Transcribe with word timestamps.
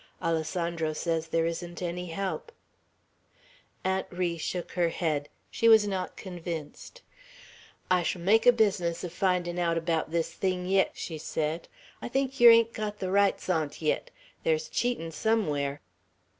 Alessandro 0.19 0.93
says 0.93 1.27
there 1.27 1.45
isn't 1.45 1.79
any 1.79 2.07
help." 2.07 2.51
Aunt 3.83 4.07
Ri 4.09 4.35
shook 4.35 4.71
her 4.71 4.89
head. 4.89 5.29
She 5.51 5.69
was 5.69 5.85
not 5.87 6.17
convinced. 6.17 7.03
"I 7.91 8.01
sh'll 8.01 8.19
make 8.21 8.47
a 8.47 8.51
business 8.51 9.03
o' 9.03 9.09
findin' 9.09 9.59
out 9.59 9.77
abaout 9.77 10.09
this 10.09 10.33
thing 10.33 10.65
yit," 10.65 10.89
she 10.95 11.19
said. 11.19 11.67
"I 12.01 12.07
think 12.07 12.39
yer 12.39 12.49
hain't 12.49 12.73
got 12.73 12.97
the 12.97 13.11
rights 13.11 13.47
on't 13.47 13.79
yit. 13.79 14.09
There's 14.43 14.69
cheatin' 14.69 15.11
somewhere!" 15.11 15.81